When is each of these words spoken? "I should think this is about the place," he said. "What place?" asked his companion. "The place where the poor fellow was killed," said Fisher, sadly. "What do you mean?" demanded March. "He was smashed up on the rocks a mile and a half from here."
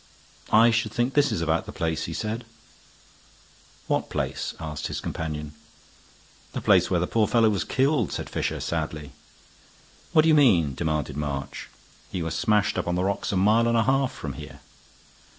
"I 0.51 0.71
should 0.71 0.91
think 0.91 1.13
this 1.13 1.31
is 1.31 1.41
about 1.41 1.67
the 1.67 1.71
place," 1.71 2.05
he 2.05 2.13
said. 2.15 2.43
"What 3.85 4.09
place?" 4.09 4.55
asked 4.59 4.87
his 4.87 4.99
companion. 4.99 5.53
"The 6.53 6.61
place 6.61 6.89
where 6.89 6.99
the 6.99 7.05
poor 7.05 7.27
fellow 7.27 7.51
was 7.51 7.63
killed," 7.63 8.11
said 8.11 8.27
Fisher, 8.27 8.59
sadly. 8.59 9.11
"What 10.11 10.23
do 10.23 10.27
you 10.27 10.33
mean?" 10.33 10.73
demanded 10.73 11.17
March. 11.17 11.69
"He 12.11 12.23
was 12.23 12.33
smashed 12.33 12.79
up 12.79 12.87
on 12.87 12.95
the 12.95 13.03
rocks 13.03 13.31
a 13.31 13.37
mile 13.37 13.67
and 13.67 13.77
a 13.77 13.83
half 13.83 14.11
from 14.11 14.33
here." 14.33 14.61